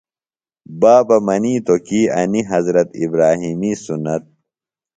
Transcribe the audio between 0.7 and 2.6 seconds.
بابہ منِیتوۡ کی انیۡ